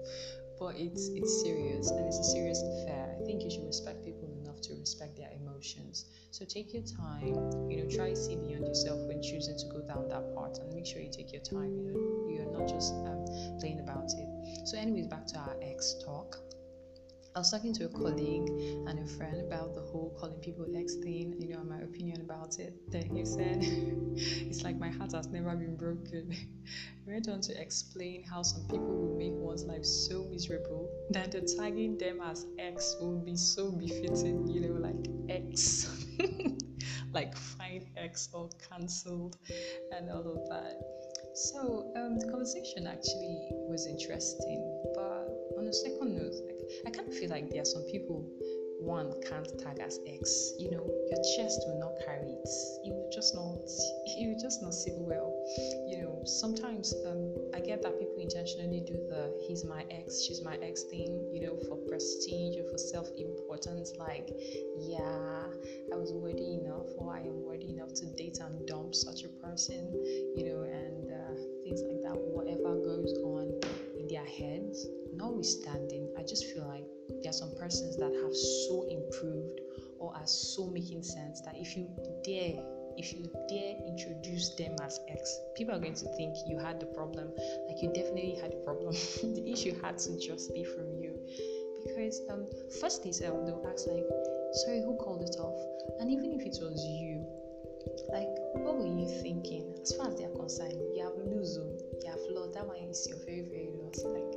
But 0.59 0.75
it's 0.77 1.09
it's 1.13 1.41
serious 1.43 1.91
and 1.91 2.07
it's 2.07 2.19
a 2.19 2.23
serious 2.23 2.61
affair. 2.63 3.15
I 3.19 3.23
think 3.25 3.43
you 3.43 3.51
should 3.51 3.65
respect 3.65 4.03
people 4.03 4.29
enough 4.41 4.59
to 4.61 4.73
respect 4.75 5.17
their 5.17 5.29
emotions. 5.39 6.05
So 6.31 6.45
take 6.45 6.73
your 6.73 6.83
time, 6.83 7.69
you 7.69 7.83
know, 7.83 7.89
try 7.95 8.09
to 8.09 8.15
see 8.15 8.35
beyond 8.35 8.65
yourself 8.65 8.99
when 9.07 9.21
choosing 9.21 9.57
to 9.57 9.65
go 9.67 9.81
down 9.81 10.07
that 10.09 10.33
part 10.33 10.57
and 10.57 10.73
make 10.73 10.85
sure 10.85 11.01
you 11.01 11.11
take 11.11 11.31
your 11.31 11.43
time, 11.43 11.75
you 11.77 11.83
know, 11.93 12.27
you're 12.29 12.51
not 12.51 12.67
just 12.67 12.93
um, 13.05 13.25
playing 13.59 13.81
about 13.81 14.09
it. 14.17 14.67
So, 14.67 14.77
anyways, 14.77 15.07
back 15.07 15.27
to 15.27 15.37
our 15.37 15.55
ex 15.61 15.95
talk. 16.03 16.37
I 17.37 17.39
was 17.39 17.51
talking 17.51 17.71
to 17.73 17.85
a 17.85 17.89
colleague 17.89 18.49
and 18.87 18.97
a 18.97 19.05
friend 19.05 19.39
about 19.41 19.75
the 19.75 19.81
whole 19.81 20.11
calling 20.19 20.39
people 20.39 20.65
ex 20.75 20.95
thing, 20.95 21.35
you 21.37 21.49
know, 21.53 21.63
my 21.63 21.81
opinion 21.81 22.21
about 22.21 22.57
it. 22.57 22.73
Then 22.91 23.15
he 23.15 23.25
said, 23.25 23.59
It's 24.49 24.63
like 24.63 24.79
my 24.79 24.89
heart 24.89 25.11
has 25.11 25.27
never 25.27 25.55
been 25.55 25.75
broken. 25.75 26.35
went 27.05 27.29
on 27.29 27.41
to 27.41 27.61
explain 27.61 28.23
how 28.23 28.41
some 28.41 28.63
people 28.63 28.87
will 28.87 29.15
make 29.19 29.33
one's 29.33 29.65
life 29.65 29.85
so 29.85 30.23
miserable 30.31 30.89
that 31.11 31.31
the 31.31 31.41
tagging 31.41 31.99
them 31.99 32.21
as 32.21 32.47
ex 32.57 32.95
will 32.99 33.19
be 33.23 33.35
so 33.35 33.71
befitting, 33.71 34.47
you 34.47 34.61
know, 34.61 34.79
like 34.79 35.07
ex, 35.29 36.07
like 37.13 37.37
fine 37.37 37.85
ex 37.97 38.29
or 38.33 38.49
cancelled 38.67 39.37
and 39.95 40.09
all 40.09 40.27
of 40.27 40.49
that. 40.49 40.73
So 41.35 41.93
um, 41.95 42.17
the 42.17 42.25
conversation 42.31 42.87
actually 42.87 43.49
was 43.69 43.85
interesting, 43.85 44.76
on 45.57 45.67
a 45.67 45.73
second 45.73 46.15
note, 46.15 46.35
like 46.45 46.61
I 46.85 46.89
kind 46.91 47.07
of 47.07 47.15
feel 47.17 47.29
like 47.29 47.49
there 47.49 47.61
are 47.61 47.65
some 47.65 47.83
people 47.91 48.25
one 48.79 49.11
can't 49.27 49.49
tag 49.59 49.79
as 49.79 49.99
X. 50.07 50.53
You 50.59 50.71
know, 50.71 50.85
your 51.09 51.21
chest 51.35 51.63
will 51.65 51.79
not 51.79 51.93
carry 52.05 52.29
it. 52.29 52.49
It 52.85 52.93
will 52.93 53.09
just 53.13 53.33
not. 53.35 53.57
It 54.19 54.33
will 54.33 54.41
just 54.41 54.63
not 54.63 54.73
sit 54.73 54.93
well. 54.97 55.29
You 55.87 56.01
know, 56.01 56.21
sometimes 56.25 56.93
um, 57.05 57.35
I 57.53 57.59
get 57.59 57.83
that 57.83 57.99
people 57.99 58.17
intentionally 58.17 58.81
do 58.81 58.97
the 59.09 59.29
"he's 59.47 59.63
my 59.63 59.85
ex, 59.91 60.23
she's 60.23 60.41
my 60.43 60.57
ex" 60.61 60.83
thing. 60.83 61.29
You 61.33 61.41
know, 61.45 61.57
for 61.67 61.77
prestige 61.87 62.57
or 62.57 62.65
for 62.69 62.77
self-importance. 62.77 63.93
Like, 63.99 64.29
yeah, 64.79 65.45
I 65.93 65.95
was 65.95 66.13
worthy 66.13 66.57
enough, 66.61 66.89
or 66.97 67.13
I 67.13 67.21
am 67.21 67.45
worthy 67.45 67.69
enough 67.69 67.93
to 68.01 68.05
date 68.17 68.39
and 68.41 68.65
dump 68.67 68.95
such 68.95 69.23
a 69.23 69.29
person. 69.45 69.85
You 70.35 70.45
know, 70.49 70.61
and 70.65 71.11
uh, 71.13 71.33
things 71.63 71.81
like 71.85 72.01
that. 72.09 72.17
Whatever 72.17 72.73
goes 72.81 73.13
on 73.21 73.46
heads 74.27 74.87
notwithstanding, 75.13 76.09
I 76.17 76.23
just 76.23 76.45
feel 76.53 76.67
like 76.67 76.85
there 77.23 77.29
are 77.29 77.33
some 77.33 77.55
persons 77.59 77.97
that 77.97 78.11
have 78.11 78.35
so 78.35 78.87
improved 78.89 79.61
or 79.99 80.15
are 80.15 80.27
so 80.27 80.67
making 80.67 81.03
sense 81.03 81.41
that 81.41 81.55
if 81.57 81.75
you 81.75 81.89
dare 82.23 82.63
if 82.97 83.13
you 83.13 83.29
dare 83.47 83.75
introduce 83.85 84.55
them 84.55 84.75
as 84.81 84.99
X, 85.07 85.39
people 85.55 85.75
are 85.75 85.79
going 85.79 85.93
to 85.93 86.05
think 86.17 86.35
you 86.47 86.57
had 86.57 86.79
the 86.79 86.87
problem. 86.87 87.29
Like 87.67 87.81
you 87.81 87.93
definitely 87.93 88.39
had 88.41 88.51
the 88.51 88.57
problem. 88.65 88.91
the 89.35 89.43
issue 89.45 89.79
had 89.81 89.99
to 89.99 90.17
just 90.17 90.51
be 90.53 90.63
from 90.63 90.97
you. 90.99 91.13
Because 91.85 92.21
um 92.31 92.47
first 92.81 93.03
they 93.03 93.11
said 93.11 93.31
they'll 93.45 93.65
ask 93.71 93.85
like, 93.87 94.03
sorry, 94.65 94.81
who 94.81 94.97
called 94.97 95.21
it 95.21 95.35
off? 95.39 95.59
And 95.99 96.11
even 96.11 96.33
if 96.33 96.41
it 96.41 96.57
was 96.59 96.83
you, 96.83 97.25
like 98.11 98.29
what 98.53 98.77
were 98.77 98.87
you 98.87 99.07
thinking? 99.21 99.75
As 99.81 99.93
far 99.95 100.07
as 100.07 100.15
they 100.17 100.25
are 100.25 100.35
concerned, 100.35 100.73
you 100.95 101.03
have 101.03 101.13
lose, 101.17 101.57
oh, 101.61 101.77
you 102.03 102.09
have 102.09 102.19
lost. 102.31 102.53
That 102.53 102.65
one 102.67 102.77
is 102.77 103.07
your 103.07 103.19
very, 103.25 103.41
very 103.41 103.71
loss. 103.81 104.03
Like 104.03 104.27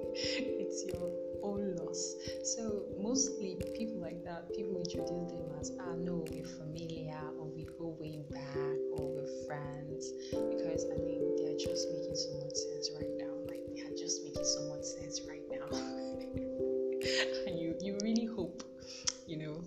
it's 0.61 0.85
your 0.85 1.11
own 1.42 1.76
loss. 1.76 2.14
So 2.44 2.85
mostly 3.00 3.56
people 3.76 4.00
like 4.00 4.23
that, 4.25 4.49
people 4.54 4.76
introduce 4.76 5.30
them 5.32 5.47
as 5.61 5.73
ah 5.80 5.94
no, 5.97 6.25
we're 6.30 6.44
familiar 6.44 7.20
or 7.38 7.47
we 7.47 7.66
go 7.78 7.97
way 7.99 8.20
back 8.30 8.78
or 8.97 9.09
we're 9.09 9.47
friends 9.47 10.12
because 10.30 10.85
I 10.92 10.97
mean 11.02 11.37
they 11.37 11.54
are 11.54 11.59
just 11.59 11.88
making 11.92 12.16
so 12.16 12.30
much 12.44 12.56
sense 12.56 12.90
right 12.97 13.14
now. 13.18 13.35
Like 13.49 13.64
they 13.75 13.82
are 13.82 13.97
just 13.97 14.23
making 14.25 14.44
so 14.44 14.68
much 14.68 14.85
sense 14.85 15.20
right 15.28 15.44
now. 15.50 15.66
and 17.47 17.59
you 17.59 17.75
you 17.80 17.99
really 18.02 18.26
hope, 18.26 18.62
you 19.26 19.38
know. 19.38 19.62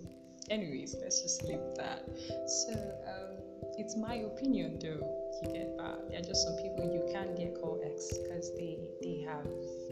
Anyways, 0.50 0.94
let's 1.00 1.22
just 1.22 1.42
leave 1.44 1.64
that. 1.76 2.04
So 2.46 2.72
um 3.08 3.44
it's 3.76 3.96
my 3.96 4.14
opinion 4.14 4.78
though 4.80 5.02
you 5.42 5.52
get 5.52 5.76
there 6.08 6.18
are 6.18 6.22
just 6.22 6.44
some 6.46 6.56
people 6.56 6.84
you 6.84 7.02
can't 7.12 7.36
get 7.36 7.54
called 7.60 7.80
ex 7.84 8.12
because 8.18 8.54
they 8.56 8.78
they 9.02 9.20
have 9.26 9.46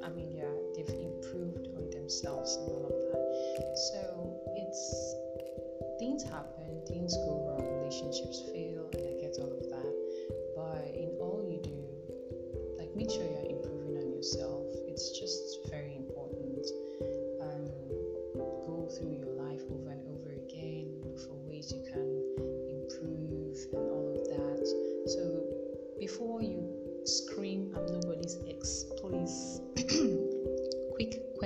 i 0.04 0.08
mean 0.10 0.30
yeah 0.30 0.54
they've 0.76 0.94
improved 1.00 1.66
on 1.76 1.90
themselves 1.90 2.56
and 2.56 2.68
all 2.68 2.86
of 2.86 2.96
that. 3.10 3.78
So 3.90 4.00
it's 4.56 5.14
things 5.98 6.22
happen 6.22 6.80
things 6.86 7.14
go 7.26 7.46
wrong 7.48 7.78
relationships 7.78 8.42
fail 8.52 8.71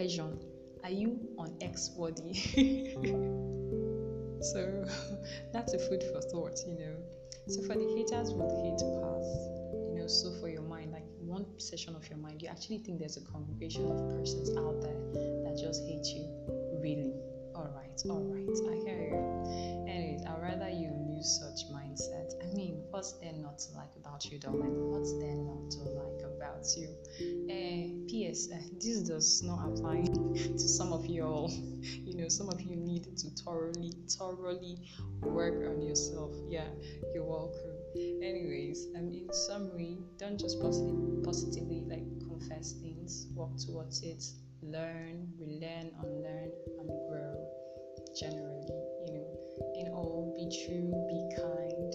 question 0.07 0.39
are 0.85 0.91
you 0.91 1.19
on 1.37 1.57
X 1.61 1.91
worthy? 1.97 2.33
So 4.43 4.85
that's 5.53 5.73
a 5.73 5.79
food 5.79 6.05
for 6.13 6.21
thought 6.21 6.61
you 6.69 6.79
know. 6.79 6.95
So 7.49 7.63
for 7.63 7.75
the 7.75 7.89
haters 7.97 8.31
will 8.31 8.53
hate 8.63 8.79
pass 9.03 9.27
you 9.91 9.99
know 9.99 10.07
so 10.07 10.31
for 10.39 10.49
your 10.49 10.63
mind 10.63 10.93
like 10.93 11.07
one 11.19 11.47
session 11.59 11.97
of 11.97 12.07
your 12.09 12.19
mind 12.19 12.43
you 12.43 12.49
actually 12.49 12.79
think 12.79 13.01
there's 13.01 13.17
a 13.17 13.25
congregation 13.33 13.91
of 13.91 13.97
persons 14.15 14.51
out 14.57 14.81
there 14.83 15.01
that 15.43 15.59
just 15.59 15.83
hate 15.89 16.07
you? 16.15 16.29
Really? 16.81 17.11
All 17.57 17.73
right 17.75 17.99
all 18.11 18.23
right 18.23 18.47
i 18.71 18.75
hear 18.85 19.01
you. 19.11 19.89
Anyways 19.89 20.23
i'd 20.27 20.43
rather 20.43 20.69
you 20.69 20.93
lose 21.09 21.41
such 21.41 21.67
mindset. 21.73 22.31
I 22.45 22.55
mean 22.55 22.85
what's 22.91 23.13
there 23.19 23.33
not 23.33 23.59
to 23.59 23.73
like 23.75 23.91
about 23.97 24.25
you 24.31 24.39
darling 24.39 24.93
what's 24.93 25.13
there 25.19 25.35
not 25.35 25.71
to 25.73 25.81
like 25.99 26.26
about 26.37 26.65
you. 26.77 26.89
Uh, 27.49 28.07
ps 28.09 28.51
uh, 28.53 28.59
this 28.81 29.01
does 29.01 29.43
not 29.43 29.67
apply 29.69 30.03
to 30.35 30.59
some 30.59 30.93
of 30.93 31.07
you 31.07 31.25
all. 31.25 31.51
you 31.83 32.17
know 32.17 32.29
some 32.29 32.49
of 32.49 32.61
you 32.61 32.77
need 32.77 33.05
to 33.17 33.29
thoroughly 33.43 33.93
thoroughly 34.09 34.77
work 35.23 35.67
on 35.67 35.83
yourself. 35.83 36.33
Yeah 36.49 36.69
you're 37.15 37.25
welcome. 37.25 37.77
Anyways 37.97 38.89
um 38.97 39.09
in 39.13 39.33
summary 39.33 39.99
don't 40.19 40.39
just 40.39 40.61
positive, 40.61 41.25
positively 41.25 41.85
like 41.89 42.07
confess 42.29 42.73
things. 42.73 43.27
Work 43.35 43.57
towards 43.59 44.03
it. 44.03 44.25
Learn 44.63 45.29
relearn 45.39 45.91
unlearn 46.03 46.51
and 46.81 46.89
grow 47.09 47.35
generally 48.19 48.69
you 49.07 49.13
know. 49.15 49.37
In 49.77 49.89
all 49.93 50.33
be 50.37 50.45
true 50.65 50.93
be 51.09 51.21
kind. 51.37 51.93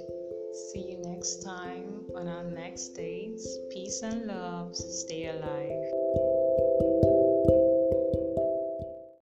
See 0.54 0.91
next 1.22 1.44
time. 1.44 2.02
On 2.16 2.28
our 2.28 2.44
next 2.44 2.96
dates 2.96 3.46
peace 3.70 4.02
and 4.02 4.26
love. 4.26 4.76
Stay 4.76 5.28
alive 5.28 6.21